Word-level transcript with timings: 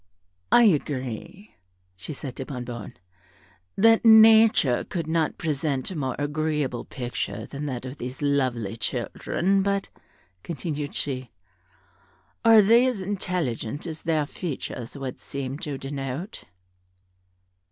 "I 0.51 0.63
agree," 0.63 1.53
said 1.95 2.15
she 2.25 2.31
to 2.31 2.45
Bonnebonne, 2.47 2.95
"that 3.75 4.03
nature 4.03 4.83
could 4.83 5.05
not 5.05 5.37
present 5.37 5.91
a 5.91 5.95
more 5.95 6.15
agreeable 6.17 6.85
picture 6.85 7.45
than 7.45 7.67
that 7.67 7.85
of 7.85 7.97
these 7.97 8.19
lovely 8.19 8.75
children; 8.77 9.61
but," 9.61 9.89
continued 10.41 10.95
she, 10.95 11.29
"are 12.43 12.63
they 12.63 12.87
as 12.87 12.99
intelligent 13.01 13.85
as 13.85 14.01
their 14.01 14.25
features 14.25 14.97
would 14.97 15.19
seem 15.19 15.59
to 15.59 15.77
denote?" 15.77 16.45